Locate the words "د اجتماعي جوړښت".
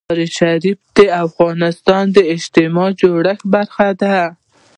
2.15-3.43